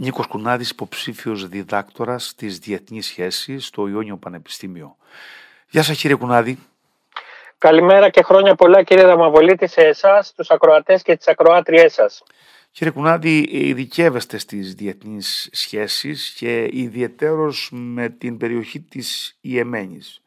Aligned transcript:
Νίκος 0.00 0.26
Κουνάδης, 0.26 0.70
υποψήφιος 0.70 1.48
διδάκτορας 1.48 2.34
της 2.36 2.58
Διεθνής 2.58 3.06
Σχέσης 3.06 3.66
στο 3.66 3.88
Ιόνιο 3.88 4.16
Πανεπιστήμιο. 4.16 4.96
Γεια 5.70 5.82
σας 5.82 6.00
κύριε 6.00 6.16
Κουνάδη. 6.16 6.58
Καλημέρα 7.58 8.08
και 8.08 8.22
χρόνια 8.22 8.54
πολλά 8.54 8.82
κύριε 8.82 9.04
Δαμαβολίτη 9.04 9.66
σε 9.66 9.80
εσάς, 9.80 10.32
τους 10.32 10.50
ακροατές 10.50 11.02
και 11.02 11.16
τις 11.16 11.28
ακροάτριές 11.28 11.92
σας. 11.92 12.22
Κύριε 12.70 12.92
Κουνάδη, 12.92 13.38
ειδικεύεστε 13.50 14.38
στις 14.38 14.74
διεθνείς 14.74 15.48
σχέσεις 15.52 16.30
και 16.30 16.68
ιδιαιτέρως 16.70 17.68
με 17.72 18.08
την 18.08 18.36
περιοχή 18.36 18.80
της 18.80 19.38
Ιεμένης. 19.40 20.22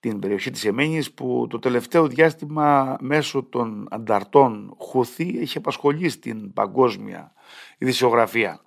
Την 0.00 0.18
περιοχή 0.18 0.50
της 0.50 0.64
Ιεμένης 0.64 1.12
που 1.12 1.46
το 1.50 1.58
τελευταίο 1.58 2.06
διάστημα 2.06 2.96
μέσω 3.00 3.42
των 3.42 3.86
ανταρτών 3.90 4.76
Χουθή 4.78 5.38
έχει 5.40 5.58
απασχολήσει 5.58 6.18
την 6.18 6.52
παγκόσμια 6.52 7.32
ειδησιογραφία. 7.78 8.60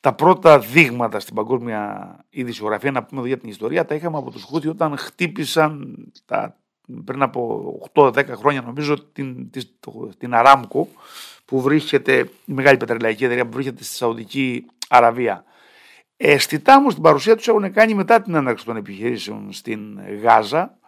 Τα 0.00 0.14
πρώτα 0.14 0.58
δείγματα 0.58 1.20
στην 1.20 1.34
παγκόσμια 1.34 2.16
ειδησιογραφία, 2.30 2.90
να 2.90 3.02
πούμε 3.02 3.20
εδώ 3.20 3.28
για 3.28 3.38
την 3.38 3.48
ιστορία, 3.48 3.84
τα 3.84 3.94
είχαμε 3.94 4.18
από 4.18 4.30
τους 4.30 4.42
Χούθη 4.42 4.68
όταν 4.68 4.96
χτύπησαν 4.96 5.96
τα, 6.24 6.56
πριν 7.04 7.22
από 7.22 7.72
8-10 7.94 8.26
χρόνια 8.28 8.60
νομίζω 8.60 9.02
την, 9.12 9.50
την, 9.50 9.64
την 10.18 10.34
Αράμκο 10.34 10.88
που 11.44 11.60
βρίσκεται, 11.60 12.30
η 12.44 12.52
μεγάλη 12.52 12.76
πετρελαϊκή 12.76 13.24
εταιρεία 13.24 13.44
που 13.46 13.52
βρίσκεται 13.52 13.82
στη 13.82 13.94
Σαουδική 13.94 14.66
Αραβία. 14.88 15.44
Αισθητά 16.16 16.76
όμως 16.76 16.94
την 16.94 17.02
παρουσία 17.02 17.36
τους 17.36 17.48
έχουν 17.48 17.72
κάνει 17.72 17.94
μετά 17.94 18.22
την 18.22 18.34
έναρξη 18.34 18.64
των 18.64 18.76
επιχειρήσεων 18.76 19.52
στην 19.52 20.00
Γάζα 20.22 20.78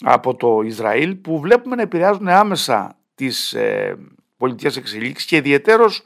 από 0.00 0.34
το 0.34 0.60
Ισραήλ 0.64 1.14
που 1.14 1.40
βλέπουμε 1.40 1.76
να 1.76 1.82
επηρεάζουν 1.82 2.28
άμεσα 2.28 2.96
τις 3.14 3.52
ε, 3.52 3.96
πολιτικές 4.36 4.76
εξελίξεις 4.76 5.28
και 5.28 5.36
ιδιαίτερως 5.36 6.02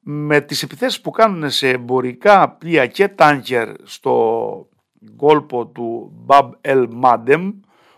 με 0.00 0.40
τις 0.40 0.62
επιθέσεις 0.62 1.00
που 1.00 1.10
κάνουν 1.10 1.50
σε 1.50 1.68
εμπορικά 1.68 2.50
πλοία 2.50 2.86
και 2.86 3.08
τάνκερ 3.08 3.68
στο 3.82 4.68
κόλπο 5.16 5.66
του 5.66 6.12
Μπαμπ 6.14 6.52
Ελ 6.60 6.88
Μάντεμ 6.92 7.50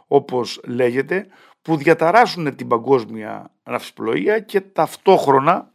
όπως 0.06 0.61
λέγεται 0.64 1.27
που 1.62 1.77
διαταράσσουν 1.77 2.56
την 2.56 2.69
παγκόσμια 2.69 3.50
ναυσιπλοεία 3.64 4.39
και 4.39 4.61
ταυτόχρονα 4.61 5.70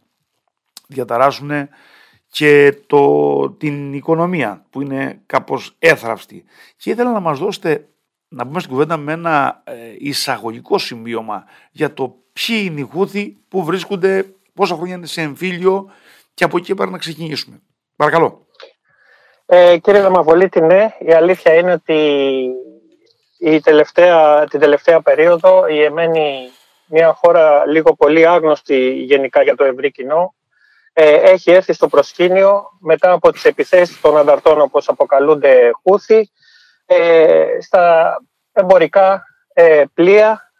διαταράσσουν 0.86 1.50
και 2.30 2.78
το, 2.86 3.50
την 3.50 3.92
οικονομία 3.92 4.66
που 4.70 4.80
είναι 4.80 5.20
κάπως 5.26 5.74
έθραυστη. 5.78 6.44
Και 6.76 6.90
ήθελα 6.90 7.12
να 7.12 7.20
μας 7.20 7.38
δώσετε 7.38 7.88
να 8.28 8.46
πούμε 8.46 8.60
στην 8.60 8.72
κουβέντα 8.72 8.96
με 8.96 9.12
ένα 9.12 9.62
ε, 9.64 9.74
εισαγωγικό 9.98 10.78
σημείωμα 10.78 11.44
για 11.70 11.94
το 11.94 12.16
ποιοι 12.32 12.62
είναι 12.64 12.80
οι 12.80 12.88
Χούθοι 12.92 13.36
που 13.48 13.64
βρίσκονται 13.64 14.34
πόσα 14.54 14.74
χρόνια 14.74 14.94
είναι 14.94 15.06
σε 15.06 15.20
εμφύλιο 15.22 15.90
και 16.38 16.44
από 16.44 16.56
εκεί 16.56 16.74
πέρα 16.74 16.90
να 16.90 16.98
ξεκινήσουμε. 16.98 17.60
Παρακαλώ. 17.96 18.46
Ε, 19.46 19.78
κύριε 19.78 20.00
Δαμαβολίτη, 20.00 20.60
ναι, 20.60 20.94
η 20.98 21.12
αλήθεια 21.12 21.54
είναι 21.54 21.72
ότι 21.72 22.00
η 23.38 23.60
τελευταία, 23.60 24.44
την 24.44 24.60
τελευταία 24.60 25.00
περίοδο 25.00 25.66
η 25.66 25.82
Εμένη, 25.82 26.50
μια 26.86 27.12
χώρα 27.12 27.66
λίγο 27.66 27.94
πολύ 27.94 28.26
άγνωστη 28.26 28.90
γενικά 28.90 29.42
για 29.42 29.56
το 29.56 29.64
ευρύ 29.64 29.90
κοινό, 29.90 30.34
ε, 30.92 31.14
έχει 31.14 31.50
έρθει 31.50 31.72
στο 31.72 31.88
προσκήνιο 31.88 32.62
μετά 32.80 33.12
από 33.12 33.32
τις 33.32 33.44
επιθέσεις 33.44 34.00
των 34.00 34.16
ανταρτών 34.16 34.60
όπως 34.60 34.88
αποκαλούνται 34.88 35.70
Χούθη 35.82 36.30
ε, 36.86 37.46
στα 37.60 38.16
εμπορικά 38.52 39.24
ε, 39.52 39.84
πλοία 39.94 40.52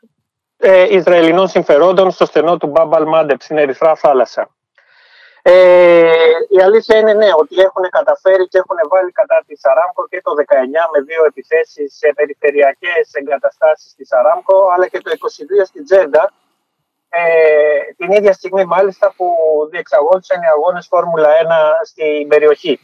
ε, 0.57 0.95
Ισραηλινών 0.95 1.49
συμφερόντων 1.49 2.11
στο 2.11 2.27
στενό 2.27 2.57
του 2.57 2.67
Μπάμπαλ 2.67 3.07
Μάντεπ 3.07 3.43
στην 3.43 3.59
Ερυθρά 3.59 3.95
θάλασσα. 3.95 4.58
Ε, 6.59 6.61
η 6.61 6.65
αλήθεια 6.65 6.99
είναι 6.99 7.15
ναι, 7.15 7.31
ότι 7.43 7.55
έχουν 7.69 7.85
καταφέρει 7.91 8.49
και 8.49 8.59
έχουν 8.59 8.79
βάλει 8.93 9.13
κατά 9.13 9.45
τη 9.47 9.55
Αράμπκο 9.63 10.09
και 10.09 10.21
το 10.25 10.33
19 10.37 10.45
με 10.93 11.01
δύο 11.09 11.25
επιθέσεις 11.25 11.97
σε 12.01 12.13
περιφερειακές 12.15 13.05
εγκαταστάσεις 13.13 13.95
της 13.95 14.13
Αράμπκο, 14.13 14.57
αλλά 14.73 14.87
και 14.89 15.01
το 15.01 15.11
22 15.11 15.67
στην 15.71 15.85
Τζέντα, 15.85 16.33
ε, 17.09 17.21
την 17.97 18.11
ίδια 18.13 18.33
στιγμή 18.33 18.65
μάλιστα 18.65 19.13
που 19.17 19.27
διεξαγόντουσαν 19.71 20.43
οι 20.43 20.47
αγώνες 20.55 20.87
Φόρμουλα 20.87 21.29
1 21.29 21.85
στην 21.85 22.29
περιοχή. 22.29 22.81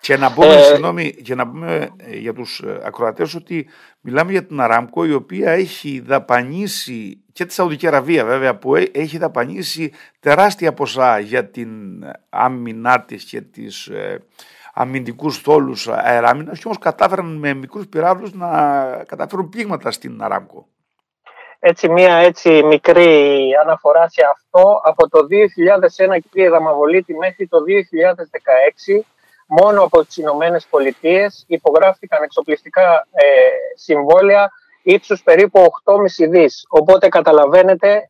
Και 0.00 0.16
να 0.16 0.32
πούμε, 0.32 0.54
ε, 0.54 0.62
συγγνώμη, 0.62 1.12
και 1.12 1.34
να 1.34 1.48
πούμε 1.48 1.88
ε, 1.96 2.16
για 2.16 2.34
τους 2.34 2.60
ε, 2.60 2.80
ακροατές 2.84 3.34
ότι 3.34 3.68
μιλάμε 4.00 4.30
για 4.32 4.46
την 4.46 4.60
Αράμκο 4.60 5.04
η 5.04 5.12
οποία 5.12 5.50
έχει 5.50 6.00
δαπανίσει 6.00 7.24
και 7.36 7.44
τη 7.44 7.52
Σαουδική 7.52 7.86
Αραβία 7.86 8.24
βέβαια 8.24 8.56
που 8.56 8.76
έχει 8.76 9.18
δαπανίσει 9.18 9.92
τεράστια 10.20 10.72
ποσά 10.72 11.18
για 11.18 11.50
την 11.50 11.70
άμυνά 12.30 13.04
της 13.04 13.24
και 13.24 13.40
τις 13.40 13.86
ε, 13.86 14.24
αμυντικούς 14.74 15.38
θόλους 15.38 15.88
αεράμινας 15.88 16.58
και 16.58 16.62
όμως 16.64 16.78
κατάφεραν 16.78 17.36
με 17.36 17.54
μικρούς 17.54 17.86
πυράβλους 17.86 18.32
να 18.32 18.48
καταφέρουν 19.06 19.48
πλήγματα 19.48 19.90
στην 19.90 20.22
Αράμκο. 20.22 20.66
Έτσι 21.58 21.88
μία 21.88 22.16
έτσι 22.16 22.62
μικρή 22.62 23.50
αναφορά 23.62 24.08
σε 24.08 24.22
αυτό 24.32 24.80
από 24.84 25.08
το 25.08 25.18
2001 26.16 26.18
κύριε 26.30 26.48
Δαμαβολίτη 26.50 27.14
μέχρι 27.14 27.48
το 27.48 27.58
2016 28.96 29.04
μόνο 29.46 29.82
από 29.82 30.04
τις 30.04 30.16
Ηνωμένες 30.16 30.66
Πολιτείες 30.70 31.44
υπογράφηκαν 31.46 32.22
εξοπλιστικά 32.22 33.06
ε, 33.10 33.24
συμβόλαια 33.74 34.50
ύψους 34.86 35.22
περίπου 35.22 35.60
8,5 35.84 36.28
δις. 36.30 36.64
Οπότε 36.68 37.08
καταλαβαίνετε, 37.08 37.92
ε, 37.92 38.02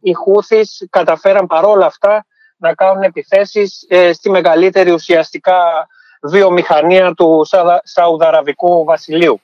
οι 0.00 0.12
Χούθης 0.12 0.86
καταφέραν 0.90 1.46
παρόλα 1.46 1.86
αυτά 1.86 2.26
να 2.56 2.74
κάνουν 2.74 3.02
επιθέσεις 3.02 3.86
ε, 3.88 4.12
στη 4.12 4.30
μεγαλύτερη 4.30 4.90
ουσιαστικά 4.90 5.88
βιομηχανία 6.22 7.14
του 7.14 7.46
Σαουδαραβικού 7.82 8.84
Βασιλείου. 8.84 9.40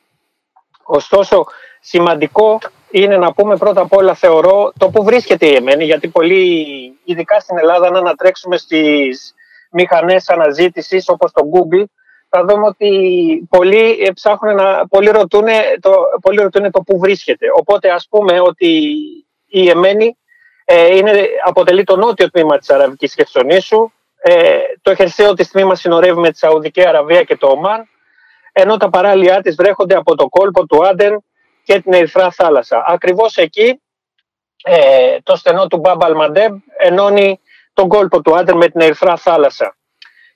Ωστόσο, 0.82 1.46
σημαντικό 1.80 2.58
είναι 2.90 3.16
να 3.16 3.32
πούμε 3.32 3.56
πρώτα 3.56 3.80
απ' 3.80 3.92
όλα 3.92 4.14
θεωρώ 4.14 4.72
το 4.78 4.88
που 4.88 5.04
βρίσκεται 5.04 5.46
η 5.46 5.54
Εμένη, 5.54 5.84
γιατί 5.84 6.08
πολλοί, 6.08 6.66
ειδικά 7.04 7.40
στην 7.40 7.58
Ελλάδα, 7.58 7.90
να 7.90 7.98
ανατρέξουμε 7.98 8.56
στις 8.56 9.34
μηχανές 9.70 10.28
αναζήτησης 10.28 11.08
όπως 11.08 11.32
το 11.32 11.42
Google, 11.52 11.84
θα 12.28 12.44
δούμε 12.44 12.66
ότι 12.66 12.90
πολλοί 13.50 14.10
ψάχνουν 14.14 14.54
να, 14.54 14.86
πολλοί 14.86 15.10
ρωτούν 15.10 15.44
το, 15.80 15.92
πολλοί 16.20 16.42
ρωτούν 16.42 16.70
το 16.70 16.80
που 16.80 16.98
βρίσκεται. 16.98 17.46
Οπότε 17.54 17.90
ας 17.90 18.06
πούμε 18.10 18.40
ότι 18.40 18.92
η 19.46 19.68
Εμένη 19.68 20.16
ε, 20.64 20.96
είναι, 20.96 21.28
αποτελεί 21.46 21.84
το 21.84 21.96
νότιο 21.96 22.30
τμήμα 22.30 22.58
της 22.58 22.70
Αραβικής 22.70 23.14
Χερσονήσου, 23.14 23.90
ε, 24.22 24.58
το 24.82 24.94
χερσαίο 24.94 25.34
της 25.34 25.50
τμήμα 25.50 25.74
συνορεύει 25.74 26.20
με 26.20 26.30
τη 26.30 26.38
Σαουδική 26.38 26.86
Αραβία 26.86 27.22
και 27.22 27.36
το 27.36 27.46
Ομάν, 27.46 27.88
ενώ 28.52 28.76
τα 28.76 28.90
παράλια 28.90 29.40
της 29.40 29.54
βρέχονται 29.54 29.94
από 29.94 30.14
το 30.14 30.28
κόλπο 30.28 30.66
του 30.66 30.86
Άντεν 30.86 31.24
και 31.62 31.80
την 31.80 31.92
Ερυθρά 31.92 32.30
θάλασσα. 32.30 32.84
Ακριβώς 32.86 33.36
εκεί 33.36 33.82
ε, 34.64 35.16
το 35.22 35.36
στενό 35.36 35.66
του 35.66 35.78
Μπάμπαλ 35.78 36.14
Μαντέμ 36.14 36.58
ενώνει 36.78 37.40
τον 37.72 37.88
κόλπο 37.88 38.22
του 38.22 38.36
Άντερ 38.36 38.56
με 38.56 38.68
την 38.68 38.80
Ερυθρά 38.80 39.16
θάλασσα 39.16 39.76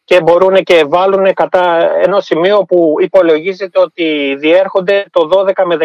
και 0.05 0.21
μπορούν 0.21 0.63
και 0.63 0.85
βάλουν 0.89 1.35
κατά 1.35 1.91
ενό 2.05 2.21
σημείο 2.21 2.65
που 2.65 2.95
υπολογίζεται 3.01 3.81
ότι 3.81 4.37
διέρχονται 4.39 5.07
το 5.11 5.29
12 5.33 5.65
με 5.65 5.77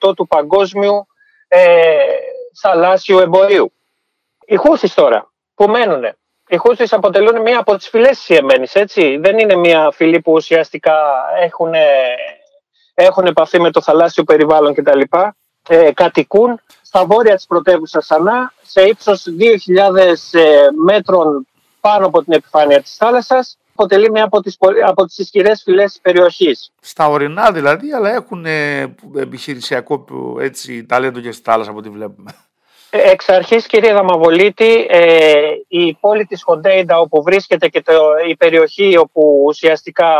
15% 0.00 0.14
του 0.16 0.26
παγκόσμιου 0.26 1.06
ε, 1.48 1.96
θαλάσσιου 2.60 3.18
εμπορίου. 3.18 3.72
Οι 4.46 4.56
Χούθης 4.56 4.94
τώρα 4.94 5.32
που 5.54 5.68
μένουν. 5.68 6.04
Οι 6.48 6.56
Χούθης 6.56 6.92
αποτελούν 6.92 7.40
μία 7.40 7.58
από 7.58 7.76
τις 7.76 7.88
φυλές 7.88 8.18
της 8.18 8.28
Ιεμένης, 8.28 8.74
έτσι. 8.74 9.16
Δεν 9.16 9.38
είναι 9.38 9.56
μία 9.56 9.90
φυλή 9.92 10.20
που 10.20 10.32
ουσιαστικά 10.32 10.94
έχουν, 11.40 11.72
έχουν 12.94 13.26
επαφή 13.26 13.60
με 13.60 13.70
το 13.70 13.82
θαλάσσιο 13.82 14.24
περιβάλλον 14.24 14.74
κτλ. 14.74 15.00
Ε, 15.68 15.92
κατοικούν 15.92 16.60
στα 16.82 17.04
βόρεια 17.04 17.34
της 17.34 17.46
πρωτεύουσας 17.46 18.06
Σανά, 18.06 18.52
σε 18.62 18.82
ύψος 18.82 19.24
2.000 19.38 20.40
ε, 20.40 20.66
μέτρων 20.84 21.46
πάνω 21.82 22.06
από 22.06 22.24
την 22.24 22.32
επιφάνεια 22.32 22.82
της 22.82 22.96
θάλασσας, 22.96 23.58
αποτελεί 23.74 24.10
μια 24.10 24.24
από 24.24 24.40
τις, 24.40 24.58
από 24.86 25.04
τις 25.04 25.18
ισχυρές 25.18 25.62
φυλές 25.62 25.92
της 25.92 26.00
περιοχής. 26.00 26.72
Στα 26.80 27.08
ορεινά 27.08 27.52
δηλαδή, 27.52 27.92
αλλά 27.92 28.14
έχουν 28.14 28.46
ε, 28.46 28.94
επιχειρησιακό 29.16 30.04
έτσι, 30.40 30.86
ταλέντο 30.86 31.20
και 31.20 31.32
στη 31.32 31.42
θάλασσα 31.42 31.70
από 31.70 31.78
ό,τι 31.78 31.88
βλέπουμε. 31.88 32.30
Ε, 32.90 33.10
εξ 33.10 33.28
αρχής, 33.28 33.66
κύριε 33.66 33.92
Δαμαβολίτη, 33.92 34.86
η 35.68 35.94
πόλη 35.94 36.24
της 36.24 36.42
Χοντέιντα 36.42 36.98
όπου 36.98 37.22
βρίσκεται 37.22 37.68
και 37.68 37.82
το, 37.82 37.92
η 38.28 38.36
περιοχή 38.36 38.96
όπου 38.96 39.44
ουσιαστικά 39.46 40.14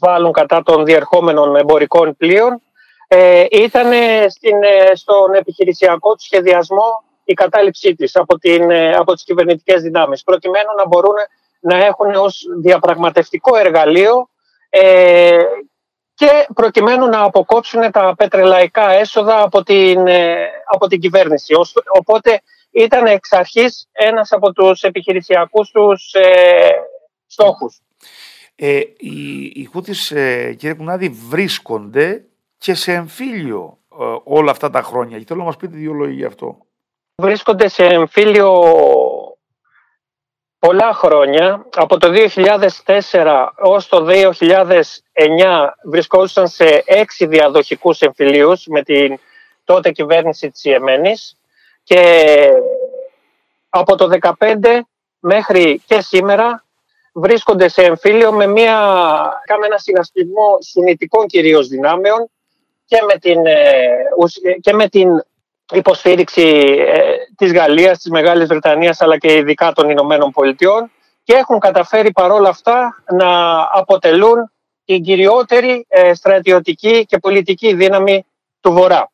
βάλουν 0.00 0.32
κατά 0.32 0.62
των 0.62 0.84
διερχόμενων 0.84 1.56
εμπορικών 1.56 2.16
πλοίων 2.16 2.62
ε, 3.08 3.44
ήταν 3.50 3.92
στην, 4.28 4.62
ε, 4.62 4.94
στον 4.94 5.34
επιχειρησιακό 5.34 6.14
του 6.14 6.22
σχεδιασμό 6.22 7.04
η 7.24 7.34
κατάληψή 7.34 7.94
της 7.94 8.16
από, 8.16 8.38
την, 8.38 8.70
ε, 8.70 8.94
από 8.94 9.12
τις 9.12 9.24
κυβερνητικές 9.24 9.82
δυνάμεις 9.82 10.22
προκειμένου 10.22 10.74
να 10.76 10.86
μπορούν 10.86 11.14
να 11.60 11.76
έχουν 11.84 12.14
ως 12.14 12.46
διαπραγματευτικό 12.60 13.56
εργαλείο 13.56 14.28
ε, 14.68 15.38
και 16.14 16.46
προκειμένου 16.54 17.06
να 17.06 17.22
αποκόψουν 17.22 17.90
τα 17.90 18.14
πετρελαϊκά 18.16 18.90
έσοδα 18.90 19.42
από 19.42 19.62
την, 19.62 20.06
ε, 20.06 20.48
από 20.64 20.86
την 20.86 21.00
κυβέρνηση. 21.00 21.54
Οπότε 21.98 22.42
ήταν 22.70 23.06
εξ 23.06 23.32
αρχής 23.32 23.88
ένας 23.92 24.32
από 24.32 24.52
τους 24.52 24.82
επιχειρησιακούς 24.82 25.70
τους 25.70 26.12
ε, 26.12 26.70
στόχους. 27.26 27.80
Ε, 28.54 28.80
οι, 28.96 29.44
οι 29.54 29.68
Χούθης, 29.72 30.10
ε, 30.10 30.54
κύριε 30.58 30.74
Κουνάδη, 30.74 31.08
βρίσκονται 31.08 32.24
και 32.58 32.74
σε 32.74 32.92
εμφύλιο 32.92 33.78
ε, 34.00 34.04
όλα 34.24 34.50
αυτά 34.50 34.70
τα 34.70 34.82
χρόνια. 34.82 35.18
Και 35.18 35.24
θέλω 35.24 35.38
να 35.38 35.44
μας 35.44 35.56
πείτε 35.56 35.76
δύο 35.76 35.92
λόγια 35.92 36.14
γι' 36.14 36.24
αυτό. 36.24 36.58
Βρίσκονται 37.16 37.68
σε 37.68 37.84
εμφύλιο 37.84 38.62
πολλά 40.58 40.94
χρόνια. 40.94 41.66
Από 41.74 41.98
το 41.98 42.08
2004 42.84 43.48
ως 43.56 43.88
το 43.88 44.06
2009 44.08 45.68
βρισκόντουσαν 45.82 46.48
σε 46.48 46.82
έξι 46.86 47.26
διαδοχικούς 47.26 48.00
εμφυλίους 48.00 48.66
με 48.66 48.82
την 48.82 49.18
τότε 49.64 49.90
κυβέρνηση 49.90 50.50
της 50.50 50.64
Ιεμένης 50.64 51.36
και 51.82 52.32
από 53.68 53.96
το 53.96 54.08
2015 54.38 54.80
μέχρι 55.18 55.82
και 55.86 56.00
σήμερα 56.00 56.64
βρίσκονται 57.12 57.68
σε 57.68 57.82
εμφύλιο 57.82 58.32
με, 58.32 58.46
μια, 58.46 58.76
κάνουμε 59.44 59.66
ένα 59.66 59.78
συνασπισμό 59.78 60.58
σουνητικών 60.70 61.26
κυρίως 61.26 61.68
δυνάμεων 61.68 62.30
και 62.84 63.02
με 63.06 63.18
την, 63.18 63.46
ε, 63.46 64.58
και 64.60 64.72
με 64.72 64.88
την 64.88 65.08
υποστήριξη 65.78 66.42
ε, 66.78 67.00
της 67.36 67.52
Γαλλίας, 67.52 67.98
της 67.98 68.10
Μεγάλης 68.10 68.48
Βρετανίας 68.48 69.00
αλλά 69.00 69.18
και 69.18 69.32
ειδικά 69.32 69.72
των 69.72 69.90
Ηνωμένων 69.90 70.30
Πολιτειών 70.30 70.90
και 71.22 71.32
έχουν 71.34 71.58
καταφέρει 71.58 72.12
παρόλα 72.12 72.48
αυτά 72.48 73.02
να 73.10 73.60
αποτελούν 73.72 74.52
την 74.84 75.02
κυριότερη 75.02 75.86
ε, 75.88 76.14
στρατιωτική 76.14 77.06
και 77.06 77.18
πολιτική 77.18 77.74
δύναμη 77.74 78.24
του 78.60 78.72
Βορρά. 78.72 79.08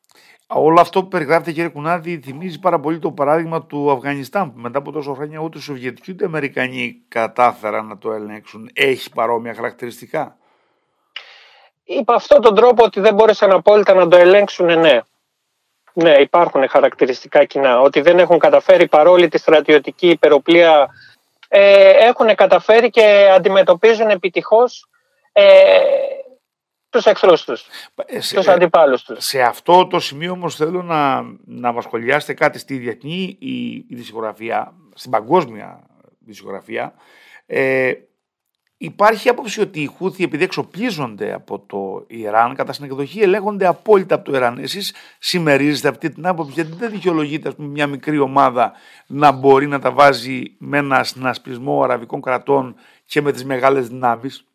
Όλο 0.47 0.79
αυτό 0.79 1.01
που 1.01 1.07
περιγράφεται 1.07 1.51
κύριε 1.51 1.69
Κουνάδη 1.69 2.19
θυμίζει 2.23 2.59
πάρα 2.59 2.79
πολύ 2.79 2.99
το 2.99 3.11
παράδειγμα 3.11 3.65
του 3.65 3.91
Αφγανιστάν 3.91 4.53
που 4.53 4.59
μετά 4.59 4.77
από 4.77 4.91
τόσο 4.91 5.13
χρόνια 5.13 5.39
ούτε 5.39 5.57
οι 5.57 5.61
Σοβιετικοί 5.61 6.11
ούτε 6.11 6.23
οι 6.23 6.27
Αμερικανοί 6.27 7.01
κατάφεραν 7.07 7.87
να 7.87 7.97
το 7.97 8.11
ελέγξουν. 8.11 8.69
Έχει 8.73 9.09
παρόμοια 9.09 9.53
χαρακτηριστικά; 9.53 10.37
Είπα 11.83 12.13
αυτόν 12.13 12.41
τον 12.41 12.55
τρόπο 12.55 12.83
ότι 12.83 12.99
δεν 12.99 13.13
μπόρεσαν 13.13 13.51
απόλυτα 13.51 13.93
να 13.93 14.07
το 14.07 14.17
ελέγξουν, 14.17 14.79
ναι. 14.79 14.99
Ναι, 15.93 16.11
υπάρχουν 16.11 16.69
χαρακτηριστικά 16.69 17.45
κοινά. 17.45 17.79
Ότι 17.81 18.01
δεν 18.01 18.19
έχουν 18.19 18.39
καταφέρει 18.39 18.87
παρόλη 18.87 19.27
τη 19.27 19.37
στρατιωτική 19.37 20.07
υπεροπλία, 20.07 20.89
ε, 21.47 21.89
έχουν 21.89 22.35
καταφέρει 22.35 22.89
και 22.89 23.29
αντιμετωπίζουν 23.35 24.09
επιτυχώς 24.09 24.89
ε, 25.31 25.43
τους 26.89 27.05
εχθρούς 27.05 27.43
τους, 27.43 27.65
ε, 28.05 28.21
σε, 28.21 28.35
τους 28.35 28.47
αντιπάλους 28.47 29.03
τους. 29.03 29.25
Σε 29.25 29.41
αυτό 29.41 29.87
το 29.87 29.99
σημείο 29.99 30.31
όμως 30.31 30.55
θέλω 30.55 30.81
να, 30.81 31.21
να 31.45 31.71
μας 31.71 31.83
σχολιάσετε 31.83 32.33
κάτι 32.33 32.59
στη 32.59 32.77
διεθνή 32.77 33.37
η, 33.39 33.67
η 33.73 34.05
στην 34.93 35.11
παγκόσμια 35.11 35.79
δισογραφία. 36.19 36.93
Ε, 37.45 37.93
Υπάρχει 38.83 39.29
άποψη 39.29 39.61
ότι 39.61 39.81
οι 39.81 39.85
Χούθοι, 39.85 40.23
επειδή 40.23 40.43
εξοπλίζονται 40.43 41.33
από 41.33 41.59
το 41.59 42.03
Ιράν, 42.07 42.55
κατά 42.55 42.73
συνεκδοχή 42.73 43.21
ελέγχονται 43.21 43.65
απόλυτα 43.65 44.15
από 44.15 44.23
το 44.23 44.35
Ιράν. 44.35 44.57
Εσείς 44.57 44.93
συμμερίζετε 45.19 45.87
αυτή 45.87 46.09
την 46.09 46.27
άποψη, 46.27 46.51
γιατί 46.51 46.71
δεν 46.71 46.91
δικαιολογείται 46.91 47.51
πούμε, 47.51 47.67
μια 47.67 47.87
μικρή 47.87 48.19
ομάδα 48.19 48.71
να 49.07 49.31
μπορεί 49.31 49.67
να 49.67 49.79
τα 49.79 49.91
βάζει 49.91 50.55
με 50.57 50.77
ένα 50.77 51.03
συνασπισμό 51.03 51.83
αραβικών 51.83 52.21
κρατών 52.21 52.75
και 53.05 53.21
με 53.21 53.31
τις 53.31 53.45
μεγάλες 53.45 53.87
δυνάμεις; 53.87 54.45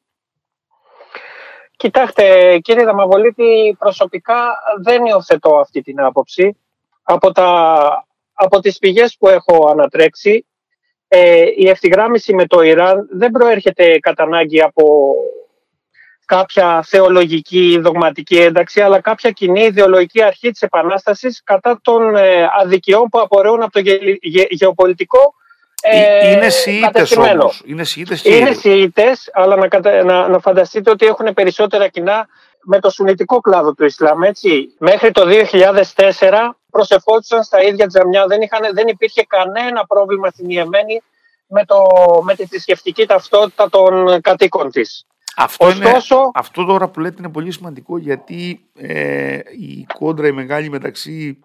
Κοιτάξτε, 1.77 2.59
κύριε 2.59 2.85
Δαμαβολίτη, 2.85 3.77
προσωπικά 3.79 4.59
δεν 4.83 5.05
υιοθετώ 5.05 5.57
αυτή 5.57 5.81
την 5.81 6.01
άποψη. 6.01 6.57
Από, 7.03 7.33
τα, 7.33 8.07
από 8.33 8.61
τις 8.61 8.79
πηγές 8.79 9.17
που 9.19 9.29
έχω 9.29 9.69
ανατρέξει, 9.69 10.47
ε, 11.09 11.45
η 11.57 11.69
ευθυγράμμιση 11.69 12.35
με 12.35 12.47
το 12.47 12.63
Ιράν 12.63 13.09
δεν 13.11 13.31
προέρχεται 13.31 13.99
κατά 13.99 14.23
ανάγκη 14.23 14.63
από 14.63 15.15
κάποια 16.25 16.83
θεολογική 16.87 17.71
ή 17.73 17.79
δογματική 17.79 18.37
ένταξη, 18.37 18.81
αλλά 18.81 19.01
κάποια 19.01 19.31
κοινή 19.31 19.63
ιδεολογική 19.63 20.23
αρχή 20.23 20.51
της 20.51 20.63
Επανάστασης 20.63 21.43
κατά 21.45 21.81
των 21.83 22.17
ε, 22.17 22.49
αδικιών 22.63 23.09
που 23.09 23.21
απορρέουν 23.21 23.63
από 23.63 23.73
το 23.73 23.81
γεωπολιτικό 24.49 25.35
ε, 25.81 26.33
είναι 26.33 26.49
Σιήτες 26.49 27.17
όμως. 27.17 27.63
Είναι 27.65 27.85
Σιήτες, 27.85 28.25
είναι 28.25 28.53
Σιήτες 28.53 29.31
αλλά 29.33 29.57
να, 29.57 30.03
να, 30.05 30.29
να 30.29 30.39
φανταστείτε 30.39 30.91
ότι 30.91 31.07
έχουν 31.07 31.35
περισσότερα 31.35 31.89
κοινά 31.89 32.29
με 32.63 32.81
το 32.81 32.91
σουνητικό 32.91 33.41
κλάδο 33.41 33.75
του 33.75 33.85
Ισλάμ. 33.85 34.23
Έτσι. 34.23 34.75
Μέχρι 34.79 35.11
το 35.11 35.23
2004 35.53 36.33
προσεφόντουσαν 36.77 37.43
στα 37.43 37.63
ίδια 37.63 37.87
τζαμιά. 37.87 38.27
Δεν, 38.27 38.41
είχαν, 38.41 38.61
δεν 38.75 38.87
υπήρχε 38.89 39.25
κανένα 39.29 39.87
πρόβλημα 39.87 40.29
στην 40.29 40.51
Ιεμένη 40.51 41.03
με, 41.47 41.65
το, 41.65 41.77
με 42.23 42.35
τη 42.35 42.47
θρησκευτική 42.47 43.07
ταυτότητα 43.07 43.69
των 43.69 44.21
κατοίκων 44.21 44.71
της. 44.71 45.07
Αυτό, 45.37 45.67
Ωστόσο, 45.67 46.17
είναι, 46.17 46.31
αυτό 46.35 46.65
τώρα 46.65 46.89
που 46.89 47.01
λέτε 47.01 47.17
είναι 47.19 47.29
πολύ 47.29 47.53
σημαντικό 47.53 47.99
γιατί 47.99 48.69
ε, 48.75 49.39
η 49.59 49.87
κόντρα 49.99 50.27
η 50.27 50.33
μεγάλη 50.33 50.71
μεταξύ 50.71 51.39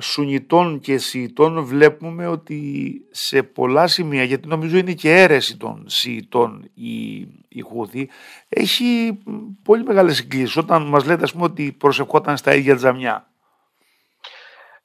Σουνιτών 0.00 0.80
και 0.80 0.98
Σιητών 0.98 1.64
βλέπουμε 1.64 2.26
ότι 2.26 2.90
σε 3.10 3.42
πολλά 3.42 3.86
σημεία, 3.86 4.22
γιατί 4.22 4.48
νομίζω 4.48 4.76
είναι 4.76 4.92
και 4.92 5.14
αίρεση 5.14 5.56
των 5.56 5.84
Σιητών 5.86 6.70
η, 6.74 7.16
η 7.48 7.60
Χούθη, 7.60 8.08
έχει 8.48 9.18
πολύ 9.62 9.82
μεγάλες 9.84 10.16
συγκλήσεις 10.16 10.56
όταν 10.56 10.82
μας 10.82 11.04
λέτε 11.04 11.22
ας 11.22 11.32
πούμε 11.32 11.44
ότι 11.44 11.72
προσευχόταν 11.78 12.36
στα 12.36 12.54
ίδια 12.54 12.76
τζαμιά. 12.76 13.30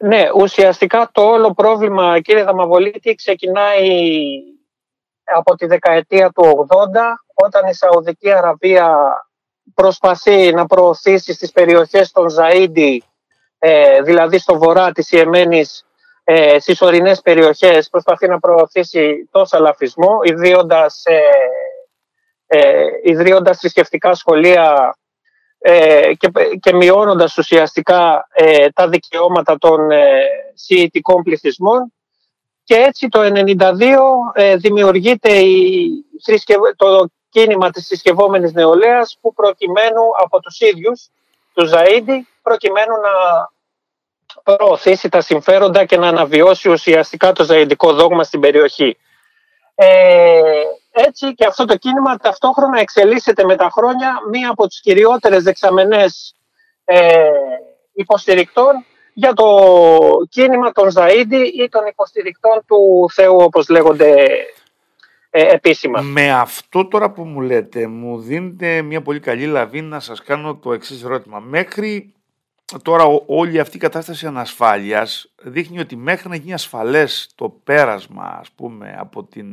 Ναι, 0.04 0.26
ουσιαστικά 0.36 1.10
το 1.12 1.22
όλο 1.22 1.54
πρόβλημα, 1.54 2.20
κύριε 2.20 2.44
Δαμαβολίτη, 2.44 3.16
ξεκινάει 3.16 4.00
από 5.24 5.56
τη 5.56 5.66
δεκαετία 5.66 6.32
του 6.32 6.68
80, 6.70 6.76
όταν 7.34 7.68
η 7.68 7.74
Σαουδική 7.74 8.32
Αραβία 8.32 8.98
προσπαθεί 9.74 10.54
να 10.54 10.66
προωθήσει 10.66 11.34
στις 11.34 11.52
περιοχές 11.52 12.12
των 12.12 12.28
Ζαΐντι, 12.30 12.98
ε, 13.60 14.02
δηλαδή 14.02 14.38
στο 14.38 14.58
βορρά 14.58 14.92
της 14.92 15.12
Ιεμένης, 15.12 15.86
ε, 16.24 16.60
στις 16.60 16.82
ορεινές 16.82 17.22
περιοχές, 17.22 17.90
προσπαθεί 17.90 18.28
να 18.28 18.40
προωθήσει 18.40 19.30
το 19.32 19.46
σαλαφισμό, 19.46 20.20
ιδρύοντας, 20.24 21.02
ε, 21.06 21.22
ε, 22.48 22.86
ιδρύοντας 23.04 23.58
θρησκευτικά 23.58 24.14
σχολεία 24.14 24.96
ε, 25.64 26.14
και, 26.18 26.32
και 26.60 26.74
μειώνοντας 26.74 27.38
ουσιαστικά 27.38 28.28
ε, 28.32 28.70
τα 28.70 28.88
δικαιώματα 28.88 29.58
των 29.58 29.92
ε, 29.92 30.24
σιητικών 30.54 31.24
πληθυσμών 31.24 31.94
και 32.64 32.76
έτσι 32.76 33.08
το 33.08 33.20
1992 33.22 33.74
ε, 34.34 34.56
δημιουργείται 34.56 35.32
η, 35.32 35.90
το 36.76 37.10
κίνημα 37.30 37.70
της 37.70 37.86
συσκευόμενης 37.86 38.54
νεολαίας 38.54 39.18
που 39.22 39.34
προκειμένου 39.34 40.02
από 40.24 40.40
τους 40.40 40.60
ίδιους, 40.60 41.10
τους 41.54 41.72
Ζαΐντι, 41.74 42.28
προκειμένου 42.42 42.94
να 43.02 43.14
προωθήσει 44.44 45.10
τα 45.10 45.22
συμφέροντα 45.22 45.86
και 45.86 45.98
να 45.98 46.08
αναβιώσει 46.08 46.70
ουσιαστικά 46.70 47.32
το 47.32 47.44
ζαϊντικό 47.44 47.94
δόγμα 47.94 48.24
στην 48.24 48.40
περιοχή. 48.40 48.98
Ε, 49.76 50.42
έτσι 50.92 51.34
και 51.34 51.46
αυτό 51.46 51.66
το 51.66 51.78
κίνημα 51.78 52.18
ταυτόχρονα 52.18 52.80
εξελίσσεται 52.80 53.46
με 53.46 53.56
τα 53.56 53.70
χρόνια 53.72 54.20
μία 54.32 54.50
από 54.50 54.68
τις 54.68 54.82
κυριότερες 54.82 55.44
δεξαμενές 55.44 56.36
ε, 56.86 57.30
υποστηρικτών 57.94 58.86
για 59.14 59.34
το 59.34 59.46
κίνημα 60.30 60.72
των 60.72 60.90
Ζαΐντι 60.96 61.52
ή 61.64 61.70
των 61.70 61.86
υποστηρικτών 61.86 62.64
του 62.68 63.06
Θεού 63.14 63.36
όπως 63.36 63.70
λέγονται 63.70 64.16
ε, 65.30 65.54
επίσημα. 65.54 66.02
Με 66.02 66.32
αυτό 66.32 66.88
τώρα 66.88 67.12
που 67.12 67.24
μου 67.24 67.42
λέτε 67.42 67.88
μου 67.88 68.20
δίνετε 68.20 68.82
μια 68.82 69.02
πολύ 69.02 69.20
καλή 69.20 69.46
λαβή 69.46 69.82
να 69.82 70.00
σας 70.00 70.22
κάνω 70.22 70.56
το 70.56 70.74
εξής 70.74 71.04
ερώτημα. 71.04 71.40
Μέχρι 71.40 72.14
τώρα 72.82 73.04
όλη 73.26 73.60
αυτή 73.60 73.78
η 73.78 73.80
κατάσταση 73.80 74.26
ανασφάλειας 74.26 75.34
δείχνει 75.42 75.80
ότι 75.80 75.96
μέχρι 75.96 76.30
να 76.30 76.36
γίνει 76.36 76.54
ασφαλές 76.54 77.32
το 77.36 77.50
πέρασμα 77.64 78.38
ας 78.40 78.52
πούμε 78.52 78.96
από 79.00 79.24
την 79.24 79.48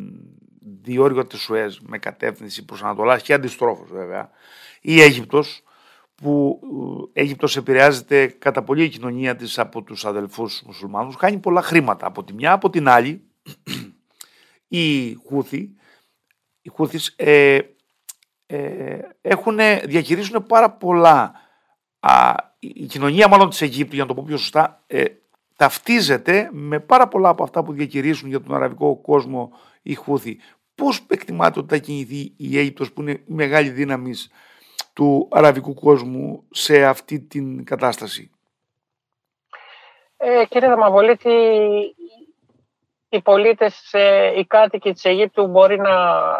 διόρυγο 0.60 1.26
της 1.26 1.40
Σουέζ 1.40 1.76
με 1.80 1.98
κατεύθυνση 1.98 2.64
προς 2.64 2.82
Ανατολάς 2.82 3.22
και 3.22 3.32
αντιστρόφως 3.32 3.90
βέβαια 3.90 4.30
η 4.80 5.00
Αίγυπτος 5.00 5.62
που 6.14 6.60
η 7.12 7.20
Αίγυπτος 7.20 7.56
επηρεάζεται 7.56 8.26
κατά 8.26 8.62
πολύ 8.62 8.84
η 8.84 8.88
κοινωνία 8.88 9.36
της 9.36 9.58
από 9.58 9.82
τους 9.82 10.04
αδελφούς 10.04 10.62
μουσουλμάνους. 10.66 11.16
Κάνει 11.16 11.38
πολλά 11.38 11.62
χρήματα 11.62 12.06
από 12.06 12.24
τη 12.24 12.32
μια 12.32 12.52
από 12.52 12.70
την 12.70 12.88
άλλη. 12.88 13.22
Οι 14.68 15.14
Χούθοι 15.14 15.78
οι 16.68 16.70
Χούθης 16.74 17.14
ε, 17.16 17.58
ε, 18.46 18.98
έχουν, 19.20 19.58
διαχειρίζουν 19.84 20.46
πάρα 20.46 20.70
πολλά 20.70 21.32
α, 22.00 22.34
η 22.58 22.86
κοινωνία 22.86 23.28
μάλλον 23.28 23.48
της 23.48 23.62
Αιγύπτου, 23.62 23.94
για 23.94 24.02
να 24.02 24.08
το 24.08 24.14
πω 24.14 24.24
πιο 24.26 24.36
σωστά, 24.36 24.82
ε, 24.86 25.04
ταυτίζεται 25.56 26.48
με 26.52 26.80
πάρα 26.80 27.08
πολλά 27.08 27.28
από 27.28 27.42
αυτά 27.42 27.64
που 27.64 27.72
διακηρύσουν 27.72 28.28
για 28.28 28.40
τον 28.40 28.54
αραβικό 28.54 28.96
κόσμο 28.96 29.52
οι 29.88 29.94
Χούθη. 29.94 30.40
Πώς 30.74 31.06
εκτιμάτε 31.08 31.58
ότι 31.58 31.74
θα 31.74 31.80
κινηθεί 31.80 32.32
η 32.36 32.58
Αίγυπτος 32.58 32.92
που 32.92 33.00
είναι 33.00 33.12
η 33.12 33.24
μεγάλη 33.26 33.68
δύναμη 33.68 34.14
του 34.92 35.28
αραβικού 35.30 35.74
κόσμου 35.74 36.44
σε 36.50 36.84
αυτή 36.84 37.20
την 37.20 37.64
κατάσταση; 37.64 38.30
Ε, 40.16 40.44
κύριε 40.48 40.68
Δαμαβολίτη, 40.68 41.30
οι 43.08 43.22
πολίτες, 43.22 43.92
οι 44.36 44.44
κάτοικοι 44.44 44.92
της 44.92 45.04
Αιγύπτου 45.04 45.46
μπορεί 45.46 45.78
να 45.78 45.92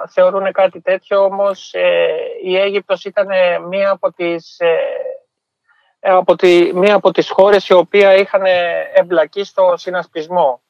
θεωρούν 0.09 0.53
κάτι 0.53 0.81
τέτοιο, 0.81 1.25
όμως 1.25 1.75
η 2.45 2.57
Αίγυπτος 2.57 3.05
ήταν 3.05 3.29
μία 3.69 3.91
από 3.91 4.13
τις, 4.13 4.57
από 6.01 6.37
τη, 6.37 6.71
μία 6.75 6.95
από 6.95 7.11
τις 7.11 7.31
χώρες 7.31 7.69
η 7.69 7.73
οποία 7.73 8.15
είχαν 8.15 8.43
εμπλακεί 8.95 9.45
στο 9.45 9.75
συνασπισμό. 9.77 10.63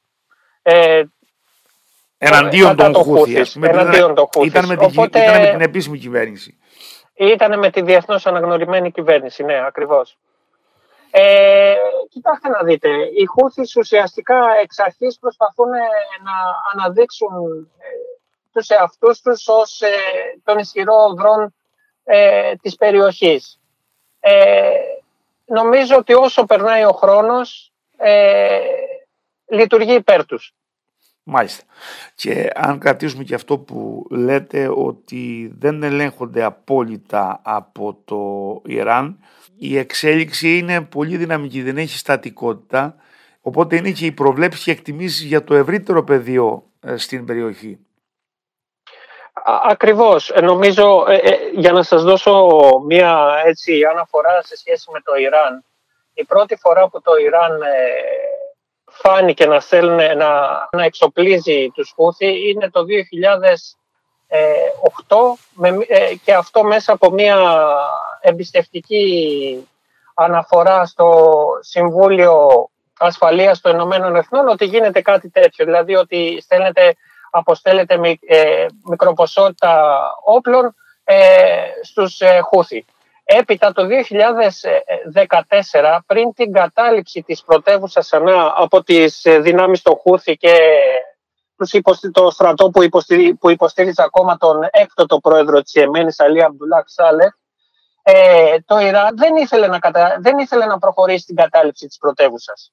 Εναντίον 2.19 2.77
των 2.77 2.95
Χούθη. 2.95 3.41
Ήταν, 4.45 4.67
με 4.67 4.77
την, 4.77 5.03
ήταν 5.03 5.41
με 5.41 5.49
την 5.51 5.61
επίσημη 5.61 5.99
κυβέρνηση. 5.99 6.59
Ήταν 7.15 7.59
με 7.59 7.71
τη 7.71 7.83
διεθνώς 7.83 8.27
αναγνωριμένη 8.27 8.91
κυβέρνηση, 8.91 9.43
ναι, 9.45 9.67
ακριβώς. 9.67 10.19
Ε, 11.11 11.75
κοιτάξτε 12.09 12.49
να 12.49 12.63
δείτε, 12.63 12.89
οι 12.89 13.25
Χούθης 13.25 13.77
ουσιαστικά 13.77 14.37
εξ 14.63 14.79
αρχής 14.79 15.19
προσπαθούν 15.19 15.73
ε, 15.73 15.79
να 16.23 16.33
αναδείξουν 16.73 17.29
ε, 17.79 17.87
τους 18.53 18.69
εαυτούς 18.69 19.21
τους 19.21 19.49
ως 19.49 19.81
ε, 19.81 19.89
τον 20.45 20.59
ισχυρό 20.59 21.15
δρόν 21.17 21.55
ε, 22.05 22.55
της 22.55 22.77
περιοχής. 22.77 23.61
Ε, 24.21 24.71
νομίζω 25.45 25.97
ότι 25.97 26.15
όσο 26.15 26.45
περνάει 26.45 26.85
ο 26.85 26.93
χρόνος 26.93 27.73
ε, 27.97 28.59
λειτουργεί 29.47 29.95
υπέρ 29.95 30.27
τους. 30.27 30.55
Μάλιστα. 31.31 31.65
Και 32.15 32.51
αν 32.55 32.79
κρατήσουμε 32.79 33.25
και 33.25 33.35
αυτό 33.35 33.59
που 33.59 34.07
λέτε 34.11 34.71
ότι 34.75 35.53
δεν 35.59 35.83
ελέγχονται 35.83 36.43
απόλυτα 36.43 37.41
από 37.45 37.99
το 38.05 38.63
Ιράν, 38.65 39.19
η 39.59 39.79
εξέλιξη 39.79 40.59
είναι 40.59 40.81
πολύ 40.81 41.17
δυναμική, 41.17 41.63
δεν 41.63 41.77
έχει 41.77 41.99
στατικότητα, 41.99 42.95
οπότε 43.41 43.77
είναι 43.77 43.91
και 43.91 44.07
οι 44.07 44.13
προβλέψεις 44.13 44.65
και 44.65 44.71
εκτιμήσεις 44.71 45.25
για 45.25 45.45
το 45.45 45.55
ευρύτερο 45.55 46.05
πεδίο 46.05 46.63
ε, 46.81 46.97
στην 46.97 47.25
περιοχή. 47.25 47.79
Ακριβώς. 49.69 50.31
Ε, 50.31 50.41
νομίζω, 50.41 51.05
ε, 51.09 51.19
για 51.55 51.73
να 51.73 51.83
σας 51.83 52.03
δώσω 52.03 52.49
μία 52.87 53.43
έτσι 53.45 53.85
αναφορά 53.85 54.43
σε 54.43 54.57
σχέση 54.57 54.91
με 54.93 55.01
το 55.01 55.15
Ιράν, 55.15 55.65
η 56.15 56.25
πρώτη 56.25 56.57
φορά 56.57 56.89
που 56.89 57.01
το 57.01 57.17
Ιράν 57.17 57.61
φάνηκε 58.91 59.47
να, 59.47 59.61
θέλουν, 59.61 59.97
να, 59.97 60.69
να 60.73 60.85
εξοπλίζει 60.85 61.71
τους 61.75 61.93
Χούθη 61.95 62.49
είναι 62.49 62.71
το 62.71 62.85
2008 65.09 65.17
ε, 65.89 66.15
και 66.25 66.35
αυτό 66.35 66.65
μέσα 66.65 66.93
από 66.93 67.11
μια 67.11 67.67
εμπιστευτική 68.21 69.69
αναφορά 70.15 70.87
στο 70.87 71.25
Συμβούλιο 71.61 72.69
Ασφαλείας 72.99 73.61
των 73.61 73.73
Ηνωμένων 73.73 74.17
Εθνών 74.17 74.49
ότι 74.49 74.65
γίνεται 74.65 75.01
κάτι 75.01 75.31
τέτοιο, 75.31 75.65
δηλαδή 75.65 75.95
ότι 75.95 76.39
στέλνετε, 76.41 76.97
αποστέλλετε 77.31 78.01
ε, 78.27 78.67
μικροποσότητα 78.89 80.01
όπλων 80.25 80.75
ε, 81.05 81.17
στους 81.83 82.21
Χούθη. 82.43 82.85
Έπειτα 83.31 83.73
το 83.73 83.87
2014, 85.73 85.99
πριν 86.07 86.33
την 86.33 86.53
κατάληψη 86.53 87.23
της 87.23 87.43
πρωτεύουσα 87.43 88.03
Σανά 88.03 88.55
από 88.57 88.83
τις 88.83 89.25
ε, 89.25 89.39
δυνάμεις 89.39 89.83
των 89.83 89.97
Χούθη 89.97 90.37
και 90.37 90.57
το 92.13 92.31
στρατό 92.31 92.71
που, 92.71 92.83
υποστηρίζει, 92.83 93.35
που 93.35 93.51
υποστήριζε 93.51 94.03
ακόμα 94.03 94.37
τον 94.37 94.69
έκτοτο 94.71 95.19
πρόεδρο 95.19 95.63
της 95.63 95.75
Ιεμένης, 95.75 96.21
Αλή 96.21 96.45
Αμπτουλάκ 96.45 96.89
Σάλεχ, 96.89 97.33
ε, 98.03 98.57
το 98.67 98.79
Ιράν 98.79 99.17
δεν 99.17 99.37
ήθελε, 99.37 99.67
να 99.67 99.79
δεν 100.19 100.39
ήθελε 100.39 100.67
να 100.67 100.79
προχωρήσει 100.79 101.27
την 101.27 101.37
κατάληψη 101.37 101.87
της 101.87 101.99
πρωτεύουσας. 101.99 102.73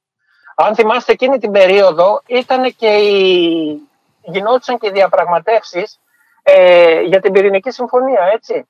Αν 0.56 0.76
θυμάστε 0.76 1.12
εκείνη 1.12 1.38
την 1.38 1.52
περίοδο 1.52 2.22
ήταν 2.26 2.76
και 2.76 2.88
οι... 2.88 3.90
γινόντουσαν 4.22 4.78
και 4.78 4.88
οι 4.88 4.92
διαπραγματεύσεις 4.92 6.00
ε, 6.44 7.02
για 7.02 7.20
την 7.20 7.32
πυρηνική 7.32 7.72
συμφωνία, 7.72 8.30
έτσι. 8.34 8.68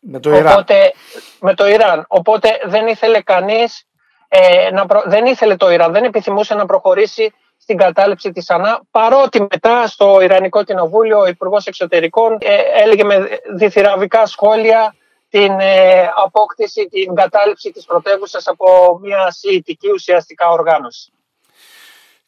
Με 0.00 0.20
το 0.20 0.30
Ιράν. 0.34 0.52
Οπότε, 0.52 0.92
με 1.40 1.54
το 1.54 1.68
Ιράν. 1.68 2.04
Οπότε 2.08 2.60
δεν 2.64 2.86
ήθελε 2.86 3.20
κανείς, 3.20 3.84
ε, 4.28 4.70
να 4.70 4.86
δεν 5.04 5.26
ήθελε 5.26 5.56
το 5.56 5.70
Ιράν, 5.70 5.92
δεν 5.92 6.04
επιθυμούσε 6.04 6.54
να 6.54 6.66
προχωρήσει 6.66 7.34
στην 7.58 7.76
κατάληψη 7.76 8.32
της 8.32 8.50
ΑΝΑ, 8.50 8.80
παρότι 8.90 9.46
μετά 9.50 9.86
στο 9.86 10.20
Ιρανικό 10.20 10.64
Κοινοβούλιο 10.64 11.18
ο 11.18 11.26
Υπουργός 11.26 11.66
Εξωτερικών 11.66 12.38
ε, 12.40 12.82
έλεγε 12.82 13.04
με 13.04 13.28
διθυραβικά 13.54 14.26
σχόλια 14.26 14.94
την 15.30 15.60
ε, 15.60 16.10
απόκτηση, 16.16 16.88
την 16.88 17.14
κατάληψη 17.14 17.70
της 17.70 17.84
πρωτεύουσας 17.84 18.46
από 18.46 18.98
μια 19.02 19.30
σιητική 19.30 19.90
ουσιαστικά 19.90 20.48
οργάνωση. 20.48 21.12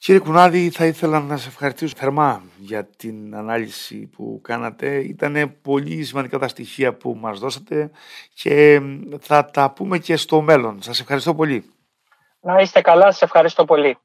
Κύριε 0.02 0.21
Κουνάδη, 0.21 0.71
θα 0.71 0.87
ήθελα 0.87 1.21
να 1.21 1.37
σε 1.37 1.49
ευχαριστήσω 1.49 1.95
θερμά 1.97 2.42
για 2.59 2.85
την 2.85 3.35
ανάλυση 3.35 4.07
που 4.07 4.40
κάνατε. 4.42 4.99
Ήταν 4.99 5.57
πολύ 5.62 6.04
σημαντικά 6.04 6.38
τα 6.38 6.49
στοιχεία 6.49 6.95
που 6.95 7.16
μας 7.21 7.38
δώσατε 7.38 7.90
και 8.35 8.80
θα 9.21 9.45
τα 9.45 9.71
πούμε 9.71 9.99
και 9.99 10.16
στο 10.16 10.40
μέλλον. 10.40 10.83
Σας 10.83 11.00
ευχαριστώ 11.00 11.35
πολύ. 11.35 11.71
Να 12.40 12.61
είστε 12.61 12.80
καλά, 12.80 13.04
σας 13.04 13.23
ευχαριστώ 13.23 13.64
πολύ. 13.64 13.99